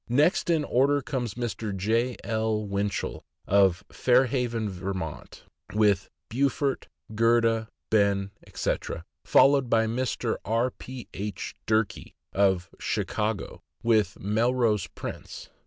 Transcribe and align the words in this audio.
Next 0.09 0.49
in 0.49 0.63
order 0.63 1.03
comes 1.03 1.35
Mr. 1.35 1.77
J. 1.77 2.15
L. 2.23 2.65
Winchell, 2.65 3.23
of 3.47 3.83
Fair 3.91 4.25
haven, 4.25 4.67
Vt., 4.67 5.41
with 5.75 6.09
Beaufort, 6.27 6.87
Gerda, 7.13 7.69
Ben, 7.91 8.31
etc.; 8.47 9.05
followed 9.23 9.69
by 9.69 9.85
Mr. 9.85 10.37
R. 10.43 10.71
P. 10.71 11.07
H. 11.13 11.53
Durkee, 11.67 12.15
of 12.33 12.67
Chicago, 12.79 13.61
with 13.83 14.19
Melrose 14.19 14.87
Prince; 14.87 15.49
Mr. 15.49 15.49
C. 15.49 15.57